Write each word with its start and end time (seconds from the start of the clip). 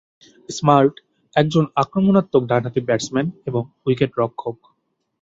Smart 0.49 0.95
একজন 1.35 1.63
আক্রমণাত্মক 1.75 2.43
ডানহাতি 2.49 2.81
ব্যাটসম্যান 2.87 3.27
এবং 3.45 3.61
উইকেটরক্ষক। 3.85 4.57